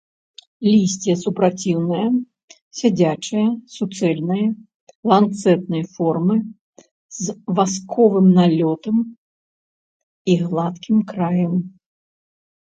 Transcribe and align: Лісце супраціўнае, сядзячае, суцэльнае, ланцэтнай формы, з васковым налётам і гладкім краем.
Лісце 0.67 1.11
супраціўнае, 1.23 2.05
сядзячае, 2.77 3.43
суцэльнае, 3.75 4.45
ланцэтнай 5.11 5.83
формы, 5.97 6.37
з 7.19 7.37
васковым 7.61 8.27
налётам 8.39 8.97
і 10.35 10.39
гладкім 10.47 10.97
краем. 11.13 11.55